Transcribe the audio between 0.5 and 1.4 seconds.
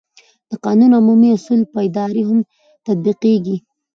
قانون عمومي